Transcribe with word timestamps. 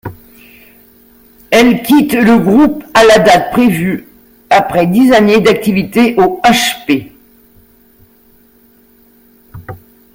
Elle 1.51 1.83
quitte 1.83 2.13
le 2.15 2.39
groupe 2.39 2.83
à 2.95 3.05
la 3.05 3.19
date 3.19 3.51
prévue, 3.51 4.07
après 4.49 4.87
dix 4.87 5.11
années 5.13 5.41
d'activité 5.41 6.15
au 6.17 6.41
H!P. 6.43 7.11